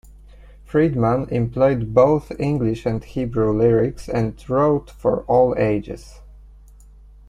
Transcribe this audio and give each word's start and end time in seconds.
Friedman 0.65 1.29
employed 1.29 1.93
both 1.93 2.31
English 2.39 2.87
and 2.87 3.03
Hebrew 3.03 3.55
lyrics 3.55 4.09
and 4.09 4.33
wrote 4.49 4.89
for 4.89 5.21
all 5.25 5.53
ages. 5.59 6.21